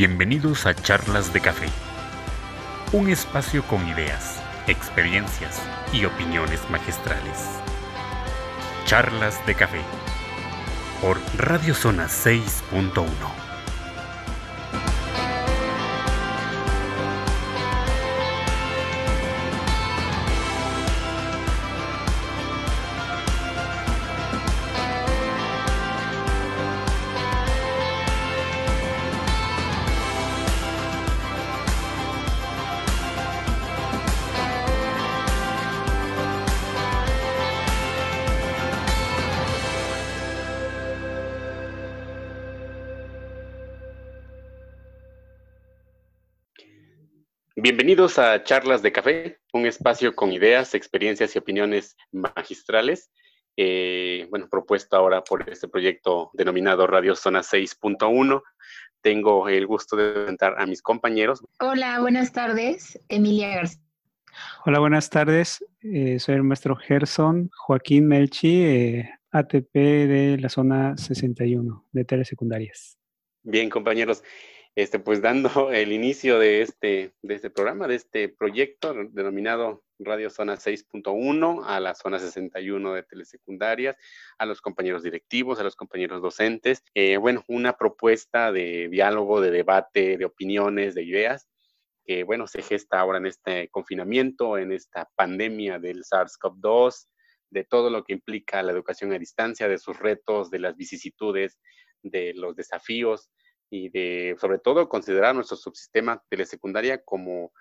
[0.00, 1.66] Bienvenidos a Charlas de Café,
[2.92, 5.60] un espacio con ideas, experiencias
[5.92, 7.48] y opiniones magistrales.
[8.84, 9.80] Charlas de Café
[11.02, 13.47] por Radio Zona 6.1.
[47.78, 53.12] Bienvenidos a Charlas de Café, un espacio con ideas, experiencias y opiniones magistrales.
[53.56, 58.42] Eh, bueno, propuesto ahora por este proyecto denominado Radio Zona 6.1.
[59.00, 61.40] Tengo el gusto de presentar a mis compañeros.
[61.60, 63.80] Hola, buenas tardes, Emilia García.
[64.66, 65.64] Hola, buenas tardes.
[65.80, 72.98] Eh, soy el maestro Gerson Joaquín Melchi, eh, ATP de la zona 61 de telesecundarias.
[73.44, 74.24] Bien, compañeros
[74.78, 80.30] este, pues dando el inicio de este, de este programa, de este proyecto denominado Radio
[80.30, 83.96] Zona 6.1 a la zona 61 de telesecundarias,
[84.38, 86.84] a los compañeros directivos, a los compañeros docentes.
[86.94, 91.48] Eh, bueno, una propuesta de diálogo, de debate, de opiniones, de ideas,
[92.04, 97.08] que bueno, se gesta ahora en este confinamiento, en esta pandemia del SARS-CoV-2,
[97.50, 101.58] de todo lo que implica la educación a distancia, de sus retos, de las vicisitudes,
[102.04, 103.28] de los desafíos
[103.70, 107.52] y de, sobre todo, considerar nuestro subsistema telesecundaria como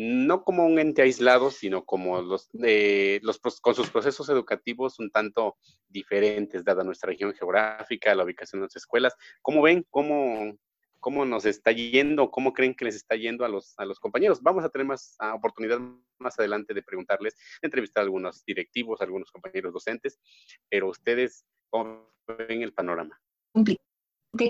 [0.00, 5.10] no como un ente aislado, sino como los, eh, los con sus procesos educativos un
[5.10, 5.56] tanto
[5.88, 9.16] diferentes, dada nuestra región geográfica, la ubicación de las escuelas.
[9.42, 9.84] ¿Cómo ven?
[9.90, 10.56] ¿Cómo,
[11.00, 12.30] cómo nos está yendo?
[12.30, 14.40] ¿Cómo creen que les está yendo a los, a los compañeros?
[14.40, 15.80] Vamos a tener más oportunidad
[16.20, 20.20] más adelante de preguntarles, de entrevistar a algunos directivos, a algunos compañeros docentes,
[20.68, 23.20] pero ustedes, ¿cómo ven el panorama?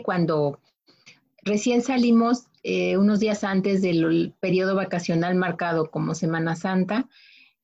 [0.04, 0.60] Cuando
[1.48, 7.08] Recién salimos eh, unos días antes del periodo vacacional marcado como Semana Santa.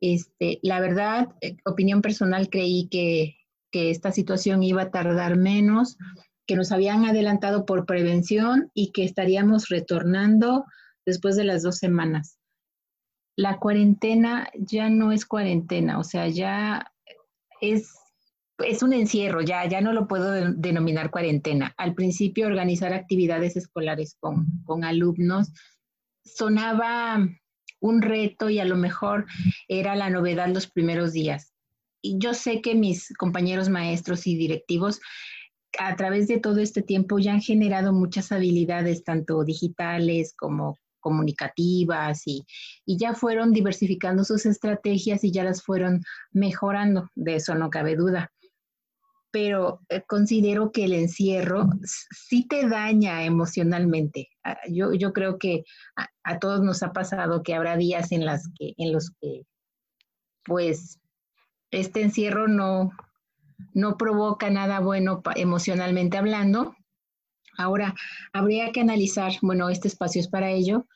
[0.01, 3.37] Este, la verdad, eh, opinión personal, creí que,
[3.71, 5.99] que esta situación iba a tardar menos,
[6.47, 10.65] que nos habían adelantado por prevención y que estaríamos retornando
[11.05, 12.39] después de las dos semanas.
[13.37, 16.91] La cuarentena ya no es cuarentena, o sea, ya
[17.61, 17.93] es
[18.59, 21.75] es un encierro, ya, ya no lo puedo denominar cuarentena.
[21.77, 25.51] Al principio organizar actividades escolares con, con alumnos
[26.25, 27.27] sonaba
[27.81, 29.27] un reto y a lo mejor
[29.69, 31.53] era la novedad los primeros días.
[32.01, 35.01] Y yo sé que mis compañeros maestros y directivos
[35.79, 42.23] a través de todo este tiempo ya han generado muchas habilidades, tanto digitales como comunicativas
[42.27, 42.47] y,
[42.87, 47.95] y, ya fueron diversificando sus estrategias y ya las fueron mejorando, de eso no cabe
[47.95, 48.33] duda
[49.35, 54.29] pero eh, considero que el encierro sí te daña emocionalmente.
[54.45, 55.65] Ah, yo, yo creo que
[56.23, 59.43] a, todos nos ha pasado que habrá días en, las que, en los que,
[60.45, 61.01] pues,
[61.73, 62.93] este encierro no,
[63.73, 66.77] no provoca nada bueno emocionalmente hablando.
[67.59, 67.93] Ahora,
[68.33, 70.87] habría que analizar, bueno, este espacio es para ello,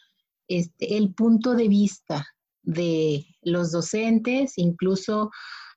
[0.46, 2.24] este, el punto de vista
[2.62, 5.32] de los docentes, incluso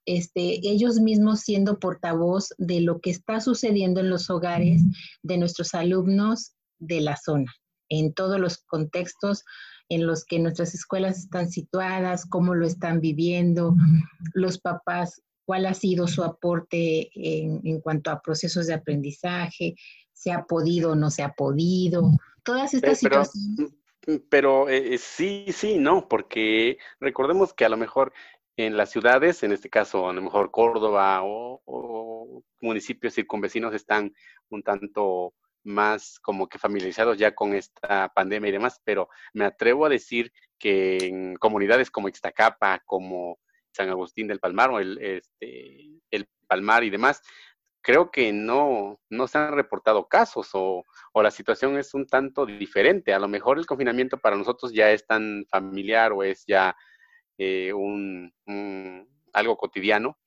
[0.05, 4.81] este, ellos mismos siendo portavoz de lo que está sucediendo en los hogares
[5.21, 7.53] de nuestros alumnos de la zona,
[7.89, 9.43] en todos los contextos
[9.91, 13.75] en los que nuestras escuelas están situadas, cómo lo están viviendo,
[14.33, 19.75] los papás, cuál ha sido su aporte en, cuanto a procesos de aprendizaje,
[20.13, 22.09] se ha podido o no se ha podido,
[22.43, 23.73] todas estas situaciones.
[24.29, 28.13] Pero eh, sí, sí, no, porque recordemos que a lo mejor
[28.57, 34.13] en las ciudades, en este caso a lo mejor Córdoba o, municipios circunvecinos están
[34.49, 35.33] un tanto
[35.63, 40.31] más como que familiarizados ya con esta pandemia y demás, pero me atrevo a decir
[40.59, 43.39] que en comunidades como Ixtacapa, como
[43.71, 47.21] San Agustín del Palmar o el, este, el Palmar y demás,
[47.81, 52.45] creo que no, no se han reportado casos o, o, la situación es un tanto
[52.45, 53.13] diferente.
[53.13, 56.75] A lo mejor el confinamiento para nosotros ya es tan familiar o es ya
[57.37, 58.33] eh, un,
[59.33, 60.17] algo cotidiano,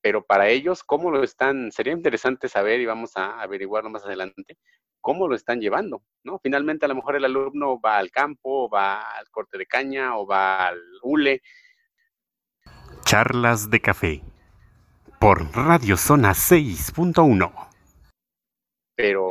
[0.00, 1.72] pero para ellos, ¿cómo lo están?
[1.72, 4.56] Sería interesante saber y vamos a averiguarlo más adelante,
[5.00, 6.38] cómo lo están llevando, ¿no?
[6.42, 10.26] Finalmente, a lo mejor el alumno va al campo, va al corte de caña o
[10.26, 11.42] va al hule.
[13.04, 14.22] Charlas de café
[15.18, 17.52] por Radio Zona 6.1.
[18.94, 19.30] Pero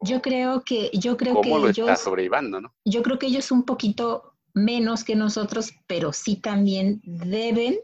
[0.00, 2.74] Yo creo que, yo creo ¿Cómo que lo ellos, está sobrellevando, no?
[2.84, 7.78] yo creo que ellos un poquito menos que nosotros, pero sí también deben,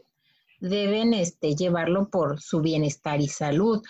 [0.59, 3.81] deben este, llevarlo por su bienestar y salud.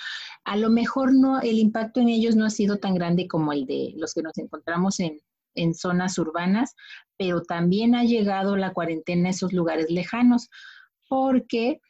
[0.43, 3.65] A lo mejor no, el impacto en ellos no ha sido tan grande como el
[3.65, 5.19] de los que nos encontramos en,
[5.55, 6.75] en zonas urbanas,
[7.17, 10.49] pero también ha llegado la cuarentena a esos lugares lejanos,
[11.07, 11.81] porque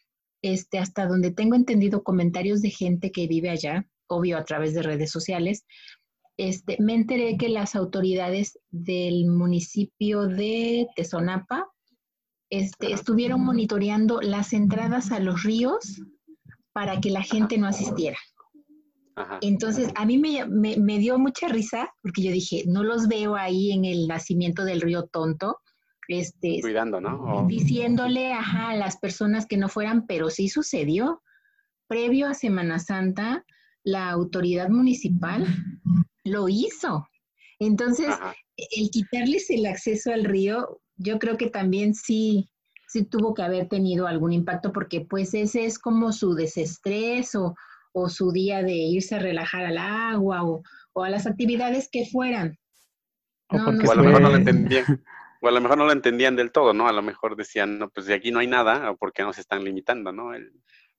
[0.42, 4.81] este, hasta donde tengo entendido comentarios de gente que vive allá, obvio a través de
[4.81, 5.65] redes sociales,
[6.39, 11.68] este, me enteré que las autoridades del municipio de Tezonapa
[12.50, 16.01] este, estuvieron monitoreando las entradas a los ríos
[16.71, 18.18] para que la gente no asistiera.
[19.41, 23.35] Entonces, a mí me, me- me dio mucha risa porque yo dije, no los veo
[23.35, 25.57] ahí en el nacimiento del río Tonto,
[26.07, 27.42] este, Cuidando, ¿no?
[27.42, 31.21] O- diciéndole ajá, a las personas que no fueran, pero sí sucedió.
[31.88, 33.44] Previo a Semana Santa,
[33.83, 35.45] la autoridad municipal
[36.24, 37.07] lo hizo.
[37.60, 38.36] Entonces, Ajá.
[38.57, 42.50] el quitarles el acceso al río, yo creo que también sí,
[42.88, 47.56] sí tuvo que haber tenido algún impacto porque pues ese es como su desestrés o,
[47.94, 50.63] o su día de irse a relajar al agua o,
[50.94, 52.57] o a las actividades que fueran.
[53.48, 54.86] O No, porque no O a lo mejor no lo entendían.
[55.42, 56.88] O a lo mejor no lo entendían del todo, ¿no?
[56.88, 59.63] A lo mejor decían, no, pues de aquí no hay nada, o porque nos están
[59.63, 60.33] limitando, ¿no?
[60.33, 60.51] El-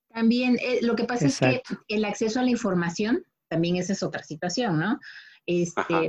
[0.09, 4.01] También eh, lo que pasa es que el acceso a la información, también esa es
[4.01, 4.99] otra situación, ¿no?
[5.45, 6.01] Este, Ajá.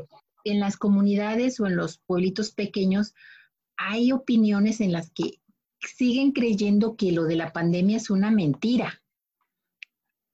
[0.44, 3.14] en las comunidades o en los pueblitos pequeños
[3.76, 5.40] hay opiniones en las que
[5.80, 9.02] siguen creyendo que lo de la pandemia es una mentira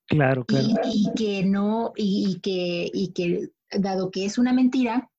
[0.08, 0.66] Claro, claro.
[0.84, 5.10] y, y que no, y, y que, y que dado que es una mentira,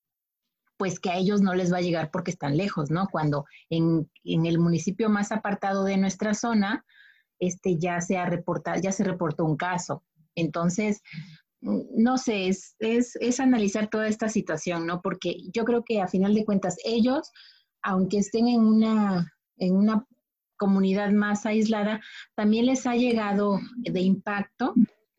[0.78, 3.08] pues que a ellos no les va a llegar porque están lejos, ¿no?
[3.12, 6.86] Cuando en, en el municipio más apartado de nuestra zona,
[7.38, 10.04] este ya se ha reportado, ya se reportó un caso.
[10.34, 11.02] Entonces,
[11.62, 15.02] no sé, es, es, es analizar toda esta situación, ¿no?
[15.02, 17.32] Porque yo creo que a final de cuentas ellos,
[17.82, 20.06] aunque estén en una, en una
[20.58, 22.02] comunidad más aislada,
[22.36, 24.74] también les ha llegado de impacto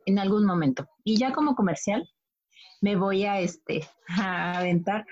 [0.06, 0.88] en algún momento.
[1.04, 2.08] Y ya como comercial,
[2.80, 5.04] me voy a, este, a aventar.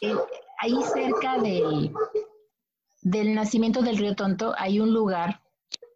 [0.00, 0.14] Eh,
[0.60, 1.92] ahí cerca del,
[3.02, 5.40] del nacimiento del río Tonto hay un lugar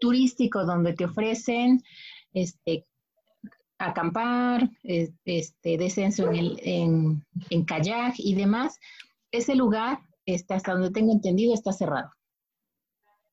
[0.01, 1.83] turístico donde te ofrecen
[2.33, 2.87] este,
[3.87, 8.79] acampar, es- este, descenso en, el, en, kayak y demás.
[9.31, 12.11] Ese lugar, está, hasta donde tengo entendido, está cerrado.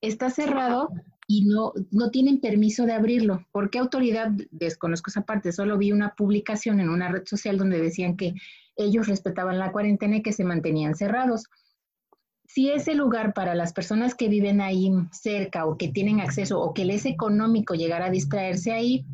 [0.02, 0.90] Está cerrado
[1.28, 3.46] y no, no tienen permiso de abrirlo.
[3.52, 4.32] ¿Por qué autoridad?
[4.52, 8.34] Desconozco esa parte, solo vi una publicación en una red social donde decían que
[8.76, 11.44] ellos respetaban la cuarentena y que se mantenían cerrados.
[12.46, 16.74] Si ese lugar para las personas que viven ahí cerca o que tienen acceso o
[16.74, 19.06] que les es económico llegar a distraerse ahí,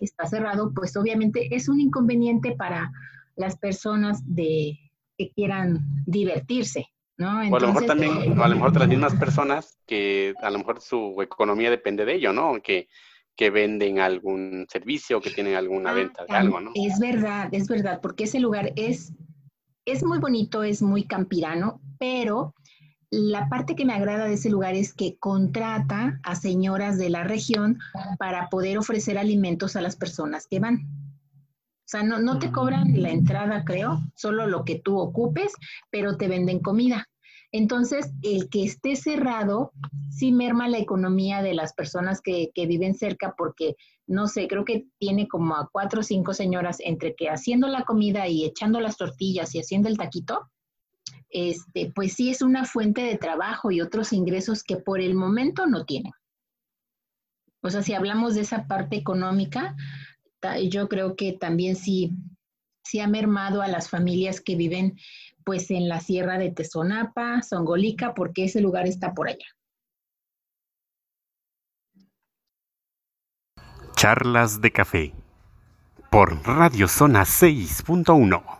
[0.00, 2.90] está cerrado, pues obviamente es un inconveniente para
[3.36, 4.78] las personas de,
[5.16, 6.86] que quieran divertirse,
[7.18, 7.28] ¿no?
[7.28, 10.34] o a lo mejor Entonces, también, o a lo mejor de las mismas personas que
[10.42, 12.60] a lo mejor su economía depende de ello, ¿no?
[12.62, 12.88] Que,
[13.36, 16.72] que venden algún servicio, que tienen alguna Ah, venta de algo, ¿no?
[16.74, 19.12] Es verdad, es verdad, porque ese lugar es,
[19.84, 22.54] es muy bonito, es muy campirano, pero
[23.10, 27.24] la parte que me agrada de ese lugar es que contrata a señoras de la
[27.24, 27.78] región
[28.18, 30.86] para poder ofrecer alimentos a las personas que van.
[31.46, 35.52] O sea, no, no te cobran la entrada, creo, solo lo que tú ocupes,
[35.90, 37.08] pero te venden comida.
[37.50, 39.72] Entonces, el que esté cerrado
[40.08, 43.74] sí merma la economía de las personas que, que viven cerca porque
[44.06, 47.84] no sé, creo que tiene como a cuatro o cinco señoras entre que haciendo la
[47.84, 50.48] comida y echando las tortillas y haciendo el taquito,
[51.30, 55.66] este, pues sí es una fuente de trabajo y otros ingresos que por el momento
[55.66, 56.12] no tienen.
[57.62, 59.76] O sea, si hablamos de esa parte económica,
[60.70, 62.12] yo creo que también sí,
[62.84, 64.98] sí ha mermado a las familias que viven
[65.44, 69.46] pues en la sierra de Tezonapa, Songolica, porque ese lugar está por allá.
[73.94, 75.12] Charlas de café
[76.10, 78.59] por Radio Zona 6.1.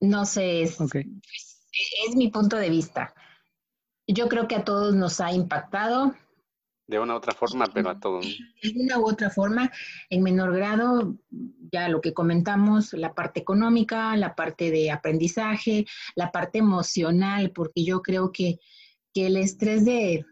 [0.00, 3.14] No sé, es, es mi punto de vista.
[4.06, 6.14] Yo creo que a todos nos ha impactado
[6.86, 8.26] De una u otra forma, pero a todos.
[8.62, 9.70] de una u otra forma,
[10.08, 11.16] en menor grado,
[11.72, 17.84] ya lo que comentamos, la parte económica, la parte de aprendizaje, la parte emocional, porque
[17.84, 18.58] yo creo que,
[19.14, 20.24] que el estrés de,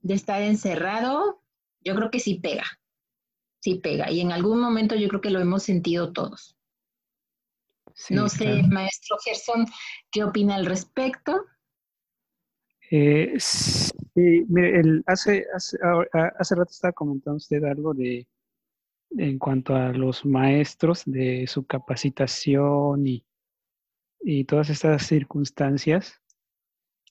[0.00, 1.42] de estar encerrado,
[1.84, 2.64] yo creo que sí pega,
[3.60, 4.10] sí pega.
[4.10, 6.56] Y en algún momento yo creo que lo hemos sentido todos.
[8.00, 8.68] Sí, no sé, claro.
[8.68, 9.66] maestro Gerson,
[10.10, 11.44] ¿qué opina al respecto?
[12.90, 18.26] Eh, sí, mire, el, hace, hace, ahora- hace rato estaba comentando usted algo de,
[19.18, 23.22] en cuanto a los maestros de su capacitación y,
[24.22, 26.22] y todas estas circunstancias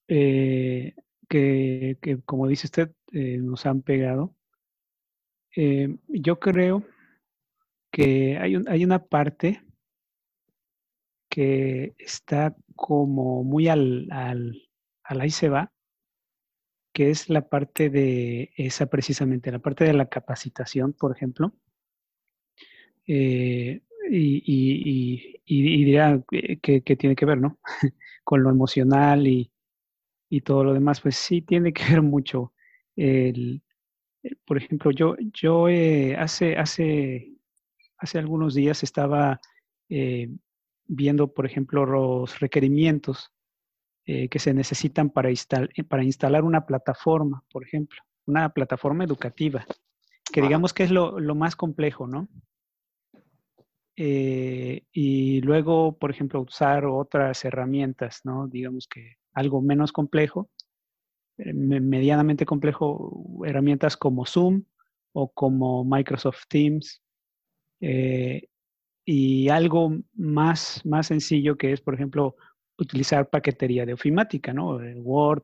[0.07, 0.95] eh,
[1.29, 4.35] que, como dice usted, eh, nos han pegado.
[6.07, 6.83] Yo creo
[7.91, 9.61] que hay, un, hay una parte
[11.29, 14.69] que está como muy al, al,
[15.03, 15.71] al ahí se va,
[16.93, 21.53] que es la parte de esa precisamente, la parte de la capacitación, por ejemplo.
[23.07, 26.21] Eh, y, y, y, dirá
[26.61, 27.59] que, tiene que ver, ¿no?
[28.23, 29.51] Con lo emocional y,
[30.43, 32.53] todo lo demás, pues sí tiene que ver mucho.
[32.95, 33.61] El,
[34.45, 37.33] por ejemplo, yo, yo eh, hace, hace,
[37.97, 39.39] hace algunos días estaba
[39.89, 40.29] eh,
[40.89, 43.31] viendo, por ejemplo, los requerimientos
[44.05, 49.65] eh, que se necesitan para, eh, para instalar una plataforma, por ejemplo, una plataforma educativa,
[50.33, 52.27] que digamos que es lo, más complejo, ¿no?
[53.95, 58.47] Eh, y luego, por ejemplo, usar otras herramientas, ¿no?
[58.47, 60.49] Digamos que algo menos complejo,
[61.37, 64.63] medianamente complejo, herramientas como Zoom
[65.13, 67.01] o como Microsoft Teams,
[69.11, 72.35] y algo más, más sencillo que es, por ejemplo,
[72.77, 74.77] utilizar paquetería de ofimática, ¿no?
[74.97, 75.41] Word,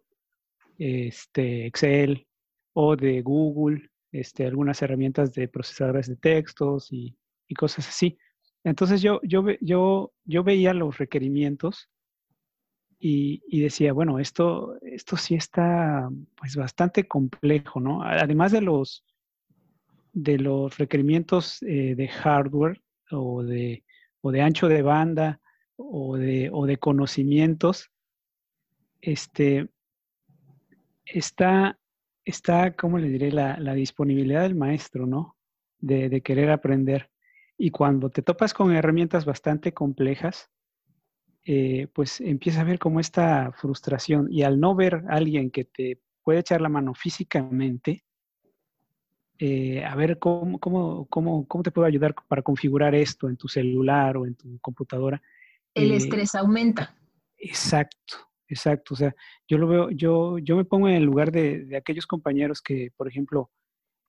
[0.78, 2.28] este, Excel
[2.74, 7.18] o de Google, este, algunas herramientas de procesadores de textos y,
[7.58, 8.20] cosas así.
[8.64, 11.90] Entonces yo, yo, yo, yo veía los requerimientos
[13.00, 18.04] y, decía, bueno, esto, esto sí está pues bastante complejo, ¿no?
[18.04, 19.04] Además de los,
[20.14, 22.80] de los requerimientos eh, de hardware
[23.12, 23.84] o de,
[24.22, 25.40] o de ancho de banda
[25.76, 27.92] o de, o de conocimientos,
[29.02, 29.70] este,
[31.06, 31.78] está,
[32.24, 33.32] está, ¿cómo le diré?
[33.32, 35.36] La, la disponibilidad del maestro, ¿no?
[35.80, 37.12] De, querer aprender.
[37.58, 40.50] Y cuando te topas con herramientas bastante complejas,
[41.44, 44.28] eh, pues empieza a ver como esta frustración.
[44.32, 48.05] Y al no ver a alguien que te puede echar la mano físicamente,
[49.40, 53.48] eh, a ver cómo, cómo, cómo, cómo te puedo ayudar para configurar esto en tu
[53.48, 55.22] celular o en tu computadora,
[55.76, 56.96] el eh, estrés aumenta.
[57.38, 58.16] Exacto,
[58.48, 58.94] exacto.
[58.94, 59.14] O sea,
[59.48, 63.08] yo lo veo, yo, yo me pongo en el lugar de, aquellos compañeros que, por
[63.08, 63.52] ejemplo,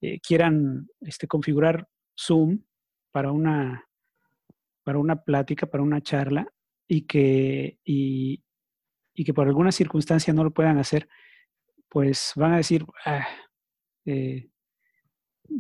[0.01, 2.63] eh, quieran este, configurar Zoom
[3.11, 3.85] para una,
[4.85, 6.47] para una plática, para una charla,
[6.89, 8.43] y que, y,
[9.15, 11.09] que por alguna circunstancia no lo puedan hacer,
[11.89, 13.27] pues van a decir, ah,
[14.05, 14.49] eh,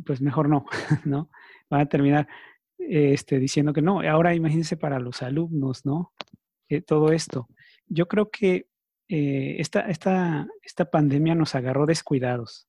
[0.05, 0.67] pues mejor no,
[1.05, 1.31] ¿no?
[1.71, 2.29] Van a terminar
[2.79, 4.01] este, diciendo que no.
[4.01, 6.13] Ahora imagínense para los alumnos, ¿no?
[6.69, 7.49] Eh, todo esto.
[7.87, 8.67] Yo creo que
[9.09, 12.67] eh, esta, esta, esta pandemia nos agarró descuidados.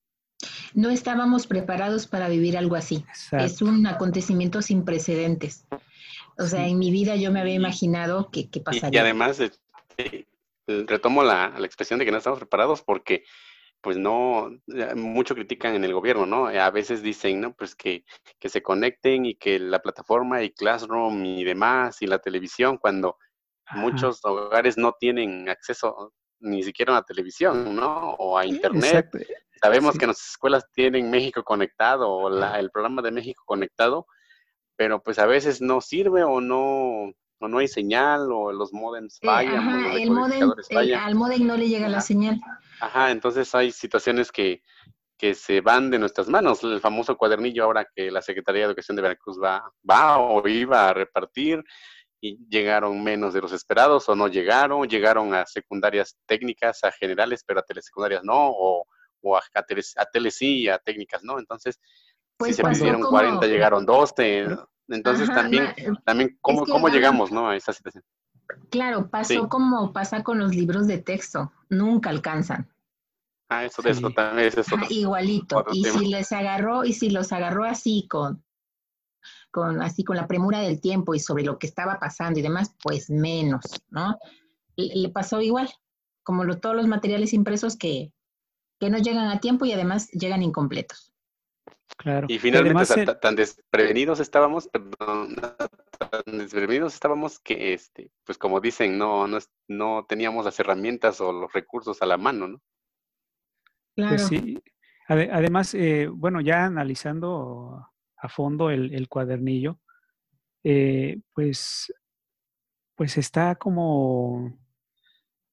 [0.76, 3.04] No estábamos preparados para vivir algo así.
[3.32, 5.66] Es un acontecimiento sin precedentes.
[6.38, 9.00] O sea, en mi vida yo me había imaginado que, que pasaría.
[9.00, 10.28] Y, además, este,
[10.68, 13.24] retomo la, la, expresión de que no estamos preparados porque
[13.88, 14.52] pues no,
[14.98, 16.48] mucho critican en el gobierno, ¿no?
[16.48, 17.54] A veces dicen, ¿no?
[17.54, 18.04] Pues que,
[18.38, 23.18] que se conecten y que la plataforma y Classroom y demás y la televisión, cuando
[23.72, 28.16] muchos hogares no tienen acceso ni siquiera a la televisión, ¿no?
[28.16, 29.10] O a internet.
[29.62, 34.06] Sabemos que nuestras escuelas tienen México conectado o la, el programa de México conectado,
[34.76, 39.18] pero pues a veces no sirve o no, o no hay señal o los modems
[39.22, 39.92] eh, fallan.
[39.96, 40.52] el modem,
[41.00, 42.42] al modem no le llega la señal.
[42.80, 44.62] Ajá, entonces hay situaciones que,
[45.18, 46.64] que se van de nuestras manos.
[46.64, 50.90] El famoso cuadernillo ahora que la Secretaría de Educación de Veracruz va, va o iba
[50.90, 51.64] a repartir
[52.22, 57.44] y llegaron menos de los esperados o no llegaron, llegaron a secundarias técnicas, a generales,
[57.46, 58.86] pero a telesecundarias no, o,
[59.22, 61.40] o a, a, teles, sí y a técnicas no.
[61.40, 64.48] Entonces, si pues se pidieron 40, llegaron 12.
[64.90, 67.50] Entonces también, eh, también ¿cómo, cómo llegamos ¿no?
[67.50, 68.04] a esa situación?
[68.70, 72.68] Claro, pasó como pasa con los libros de texto, nunca alcanzan.
[73.50, 74.76] Ah, eso, de eso también es eso.
[74.90, 75.66] igualito.
[75.72, 78.44] Y si les agarró, y si los agarró así con,
[79.52, 82.76] con, así con la premura del tiempo y sobre lo que estaba pasando y demás,
[82.84, 84.18] pues menos, ¿no?
[84.76, 85.70] Le, pasó igual,
[86.24, 88.12] como todos los materiales impresos que,
[88.80, 91.14] que no llegan a tiempo y además llegan incompletos.
[91.98, 92.28] Claro.
[92.30, 95.36] Y finalmente tan, desprevenidos estábamos, perdón,
[96.24, 101.32] tan desprevenidos estábamos que, este, pues como dicen, no, no, no teníamos las herramientas o
[101.32, 102.62] los recursos a la mano, ¿no?
[103.96, 104.44] Pues claro.
[104.44, 104.62] sí.
[105.08, 109.80] además, eh, bueno, ya analizando a fondo el, cuadernillo,
[110.64, 111.94] eh, pues,
[112.96, 114.60] pues está como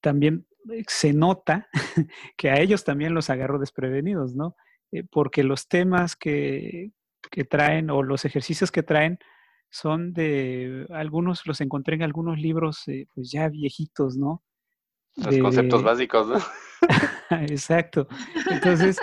[0.01, 0.47] también
[0.87, 1.69] se nota
[2.37, 4.57] que a ellos también los agarró desprevenidos, ¿no?
[4.93, 6.93] Eh, porque los temas que,
[7.31, 9.19] que traen o los ejercicios que traen
[9.75, 14.45] son de algunos, los encontré en algunos libros eh, pues ya viejitos, ¿no?
[15.17, 16.39] Los conceptos básicos, ¿no?
[17.43, 18.07] Exacto.
[18.53, 18.99] Entonces,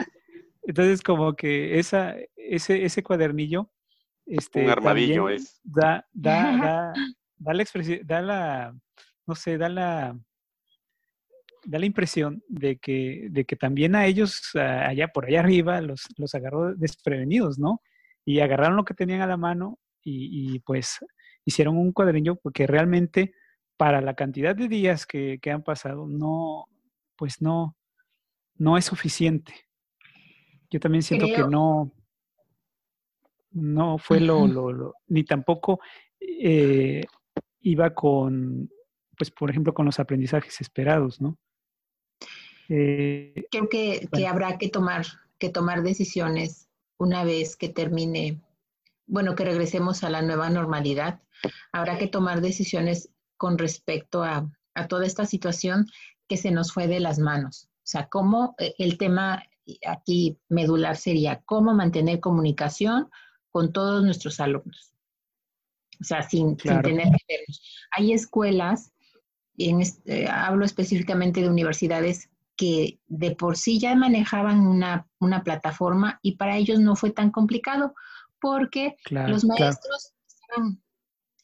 [0.64, 3.70] entonces como que esa, ese, ese cuadernillo,
[4.26, 5.60] este, un armadillo es.
[5.62, 6.94] Da, da, da,
[7.38, 8.74] da la expresión, da la,
[9.28, 10.18] no sé, da la,
[11.66, 16.06] da la impresión de que, de que también a ellos allá por allá arriba los,
[16.16, 17.82] los agarró desprevenidos, ¿no?
[18.24, 21.00] Y agarraron lo que tenían a la mano y, pues
[21.46, 23.34] hicieron un cuadernillo porque realmente
[23.78, 26.68] para la cantidad de días que, han pasado no,
[27.16, 27.76] pues no,
[28.56, 29.54] no es suficiente.
[30.70, 31.92] Yo también siento que no,
[33.52, 35.80] no fue lo, lo, ni tampoco
[36.20, 37.04] eh,
[37.62, 38.70] iba con,
[39.18, 41.38] pues por ejemplo, con los aprendizajes esperados, ¿no?
[42.70, 45.06] Eh, Creo que, que, habrá que tomar,
[45.38, 48.40] que tomar decisiones una vez que termine
[49.08, 51.22] bueno, que regresemos a la nueva normalidad,
[51.72, 54.50] habrá que tomar decisiones con respecto a,
[54.88, 55.86] toda esta situación
[56.28, 57.68] que se nos fue de las manos.
[57.78, 59.44] O sea, cómo eh, el tema
[59.86, 63.10] aquí medular sería cómo mantener comunicación
[63.52, 64.94] con todos nuestros alumnos.
[66.00, 67.62] O sea, sin, tener que vernos.
[67.92, 68.94] Hay escuelas,
[69.58, 76.20] en este, hablo específicamente de universidades, que de por sí ya manejaban una, una plataforma
[76.22, 77.94] y para ellos no fue tan complicado
[78.42, 80.82] porque los maestros están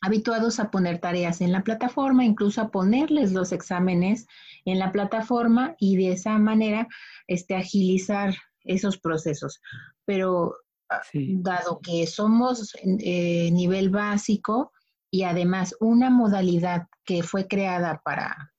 [0.02, 4.28] habituados a poner tareas en la plataforma, incluso a ponerles los exámenes
[4.66, 6.88] en la plataforma y de esa manera
[7.28, 9.62] este, agilizar esos procesos.
[10.06, 10.56] Pero
[10.90, 14.72] ah, dado que somos eh, nivel básico
[15.10, 18.54] y además una modalidad que fue creada para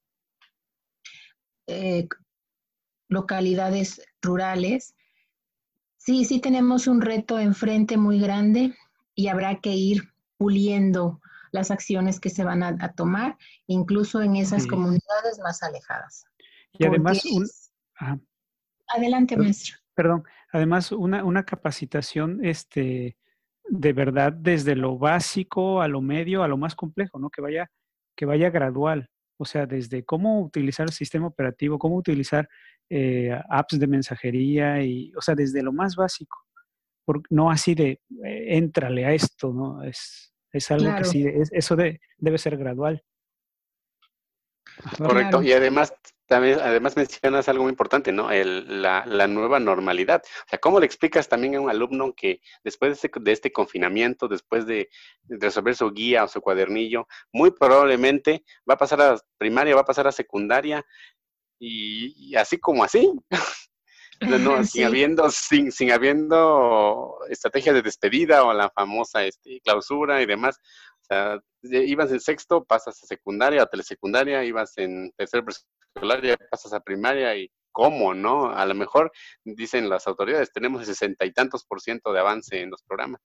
[1.66, 2.08] eh,
[3.08, 4.94] localidades rurales,
[6.08, 8.74] Sí, sí tenemos un reto enfrente muy grande
[9.14, 10.04] y habrá que ir
[10.38, 11.20] puliendo
[11.52, 16.24] las acciones que se van a, tomar, incluso en esas comunidades más alejadas.
[16.72, 17.46] Y además, un,
[18.88, 19.76] adelante, maestro.
[19.92, 23.18] Perdón, además una, una capacitación este,
[23.68, 27.28] de verdad desde lo básico a lo medio a lo más complejo, ¿no?
[27.28, 27.70] Que vaya,
[28.16, 29.10] que vaya gradual.
[29.36, 32.48] O sea, desde cómo utilizar el sistema operativo, cómo utilizar
[32.90, 36.38] eh, apps de mensajería y, o sea, desde lo más básico.
[37.30, 39.82] no así de, eh, éntrale a esto, ¿no?
[39.82, 43.02] Es, es algo que sí, eso debe ser gradual.
[44.96, 45.92] Correcto, y además
[46.28, 48.30] también, además mencionas algo muy importante, ¿no?
[48.30, 50.22] El, la, la, nueva normalidad.
[50.22, 53.50] O sea, ¿cómo le explicas también a un alumno que después de este, de este
[53.50, 54.90] confinamiento, después de,
[55.28, 59.86] resolver su guía o su cuadernillo, muy probablemente va a pasar a primaria, va a
[59.86, 60.84] pasar a secundaria
[61.58, 63.12] y, así como así.
[64.20, 70.26] no, sin habiendo, sin, sin habiendo estrategia de despedida o la famosa este, clausura y
[70.26, 70.58] demás.
[71.02, 76.36] O sea, ibas en sexto, pasas a secundaria, a telesecundaria, ibas en tercer preescolar, ya
[76.50, 78.50] pasas a primaria y cómo, ¿no?
[78.50, 79.12] A lo mejor,
[79.44, 83.22] dicen las autoridades, tenemos el sesenta y tantos por ciento de avance en los programas,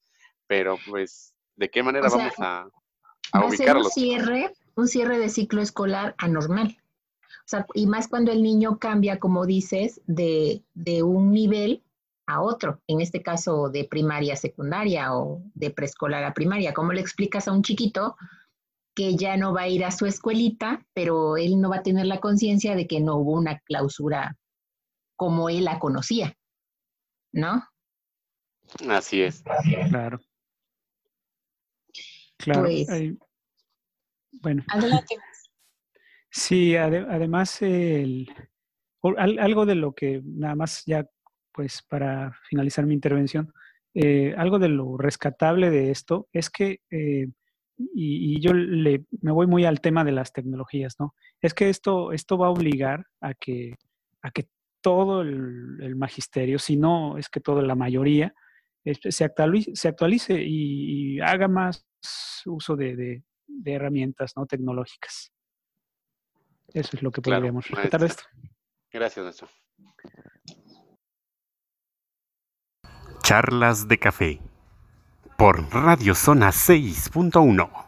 [0.48, 2.68] pero pues, ¿de qué manera vamos a,
[3.32, 3.88] a ubicarlos?
[3.88, 6.78] un cierre, un cierre de ciclo escolar anormal.
[7.44, 11.84] O sea, y más cuando el niño cambia, como dices, de, de un nivel
[12.26, 16.74] a otro, en este caso de primaria a secundaria o de preescolar a primaria.
[16.74, 18.16] ¿Cómo le explicas a un chiquito
[18.96, 22.06] que ya no va a ir a su escuelita, pero él no va a tener
[22.06, 24.38] la conciencia de que no hubo una clausura
[25.18, 26.38] como él la conocía?
[27.34, 27.68] ¿No?
[28.90, 29.44] Así es.
[29.90, 30.20] Claro.
[32.38, 32.62] Claro.
[32.64, 32.88] Pues,
[34.32, 34.64] bueno.
[34.70, 35.18] Adelante.
[36.36, 38.28] Sí, además, el,
[39.18, 41.06] algo de lo que nada más ya,
[41.52, 43.54] pues para finalizar mi intervención,
[43.94, 47.28] eh, algo de lo rescatable de esto es que, eh,
[47.78, 51.14] y, yo le, me voy muy al tema de las tecnologías, ¿no?
[51.40, 53.76] Es que esto, esto va a obligar a que,
[54.24, 54.48] a que
[54.82, 58.34] todo el, magisterio, si no es que toda la mayoría,
[58.84, 61.86] este, se, actualice, se actualice y, haga más
[62.46, 64.48] uso de, de, de herramientas ¿no?
[64.48, 65.33] tecnológicas.
[66.68, 68.24] Eso es lo que podríamos rescatar de esto.
[68.92, 69.50] Gracias, Nacho.
[73.24, 74.42] Charlas de café
[75.38, 77.88] por Radio Zona 6.1.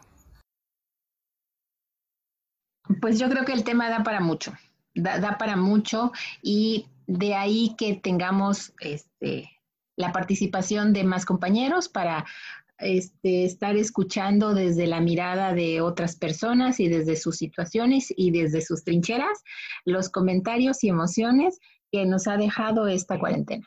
[3.00, 4.52] Pues yo creo que el tema da para mucho,
[4.94, 6.12] da, da, para mucho
[6.42, 9.50] y de ahí que tengamos este,
[9.96, 12.24] la participación de más compañeros para
[12.78, 18.60] este, estar escuchando desde la mirada de otras personas y desde sus situaciones y desde
[18.60, 19.42] sus trincheras
[19.84, 21.58] los comentarios y emociones
[21.90, 23.66] que nos ha dejado esta cuarentena.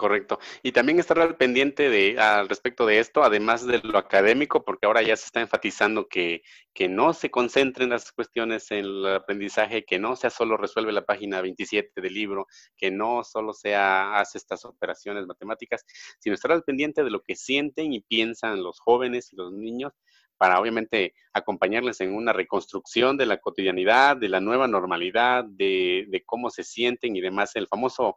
[0.00, 0.38] Correcto.
[0.62, 4.86] Y también estar al pendiente de, al respecto de esto, además de lo académico, porque
[4.86, 6.40] ahora ya se está enfatizando que,
[6.72, 11.04] que no se concentren las cuestiones en el aprendizaje, que no sea solo resuelve la
[11.04, 12.46] página 27 del libro,
[12.78, 15.84] que no solo sea hace estas operaciones matemáticas,
[16.18, 19.92] sino estar al pendiente de lo que sienten y piensan los jóvenes y los niños
[20.38, 26.24] para obviamente acompañarles en una reconstrucción de la cotidianidad, de la nueva normalidad, de, de
[26.24, 27.54] cómo se sienten y demás.
[27.54, 28.16] El famoso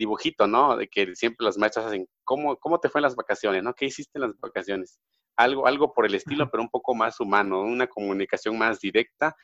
[0.00, 0.78] dibujito, ¿no?
[0.78, 3.74] De que siempre las maestras hacen, ¿cómo, cómo te fue en las vacaciones, ¿no?
[3.74, 4.98] ¿Qué hiciste en las vacaciones?
[5.36, 9.36] Algo, algo por el estilo, pero un poco más humano, una comunicación más directa,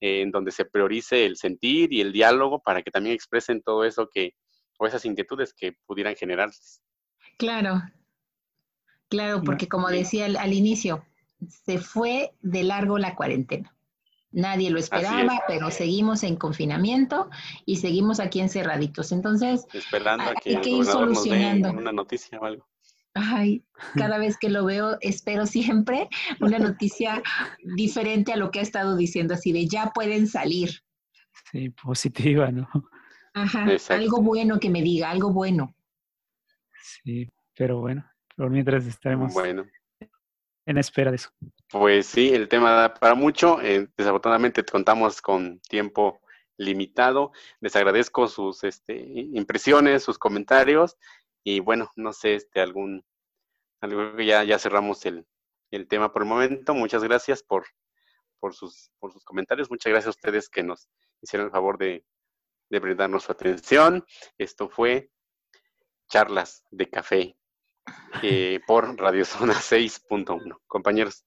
[0.00, 3.84] eh, en donde se priorice el sentir y el diálogo para que también expresen todo
[3.84, 4.34] eso que,
[4.78, 6.80] o esas inquietudes que pudieran generarse.
[7.36, 7.82] Claro,
[9.08, 11.04] claro, porque como decía al inicio,
[11.48, 13.74] se fue de largo la cuarentena.
[14.32, 17.28] Nadie lo esperaba, pero seguimos en confinamiento
[17.66, 19.10] y seguimos aquí encerraditos.
[19.10, 21.72] Entonces, esperando a que, ir solucionando.
[21.72, 22.68] una noticia o algo.
[23.14, 23.64] Ay,
[23.96, 26.08] cada vez que lo veo, espero siempre
[26.40, 27.22] una noticia
[27.76, 30.70] diferente a lo que ha estado diciendo, así de ya pueden salir.
[31.50, 32.68] Sí, positiva, ¿no?
[33.34, 35.74] Ajá, algo bueno que me diga, algo bueno.
[36.82, 38.04] Sí, pero bueno,
[38.36, 39.64] por mientras estaremos bueno
[40.66, 41.30] en espera de eso.
[41.70, 43.60] Pues sí, el tema da para mucho.
[43.62, 46.20] Eh, desafortunadamente contamos con tiempo
[46.56, 47.32] limitado.
[47.60, 50.96] Les agradezco sus este, impresiones, sus comentarios
[51.42, 53.04] y bueno, no sé, este algún,
[53.80, 55.26] algo ya, ya cerramos el,
[55.88, 56.74] tema por el momento.
[56.74, 57.64] Muchas gracias por,
[58.52, 59.70] sus, por sus comentarios.
[59.70, 60.88] Muchas gracias a ustedes que nos
[61.22, 62.04] hicieron el favor de
[62.68, 64.04] brindarnos su atención.
[64.36, 65.10] Esto fue
[66.08, 67.39] charlas de café
[68.22, 70.58] eh, por Radio Zona 6.1.
[70.66, 71.24] Compañeros.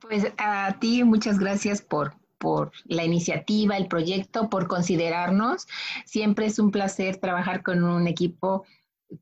[0.00, 5.66] Pues a ti muchas gracias por, por la iniciativa, el proyecto, por considerarnos.
[6.04, 8.64] Siempre es un placer trabajar con un equipo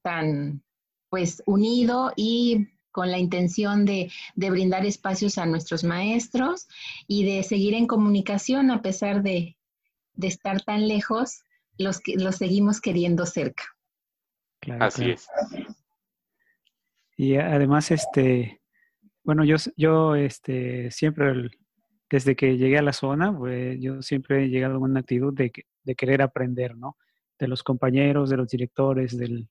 [0.02, 0.62] tan
[1.08, 6.66] pues unido y con la intención de, de, brindar espacios a nuestros maestros
[7.06, 9.56] y de seguir en comunicación a pesar de,
[10.14, 11.44] de estar tan lejos,
[11.78, 13.64] los, los seguimos queriendo cerca.
[14.78, 15.26] Así es.
[17.20, 18.62] Y además, este,
[19.22, 21.50] bueno, yo, yo este, siempre,
[22.08, 25.52] desde que llegué a la zona, pues, yo siempre he llegado con una actitud de,
[25.82, 26.96] de querer aprender, ¿no?
[27.38, 29.50] De los compañeros, de los directores, del,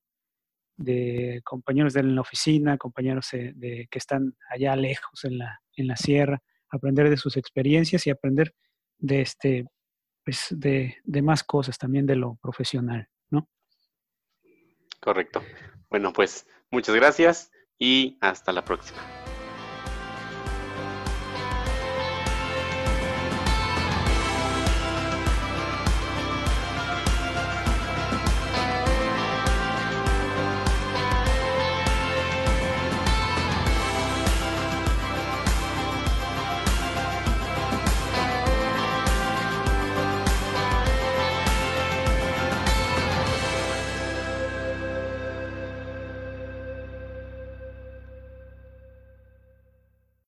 [0.77, 5.95] de compañeros de la oficina, compañeros de, que están allá lejos en la, en la
[5.95, 8.55] sierra, aprender de sus experiencias y aprender
[8.97, 9.65] de este,
[10.25, 13.47] pues de, de más cosas también de lo profesional, ¿no?
[14.99, 15.43] Correcto.
[15.91, 19.18] Bueno, pues muchas gracias y hasta la próxima.